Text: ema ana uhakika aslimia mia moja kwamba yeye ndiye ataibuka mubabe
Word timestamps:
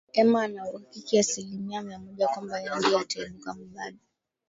ema 0.21 0.43
ana 0.43 0.65
uhakika 0.71 1.19
aslimia 1.19 1.81
mia 1.81 1.99
moja 1.99 2.27
kwamba 2.27 2.59
yeye 2.59 2.75
ndiye 2.79 2.99
ataibuka 2.99 3.53
mubabe 3.53 3.99